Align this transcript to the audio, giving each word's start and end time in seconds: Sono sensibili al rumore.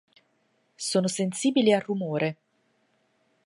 Sono 0.79 1.07
sensibili 1.07 1.73
al 1.73 1.81
rumore. 1.81 2.37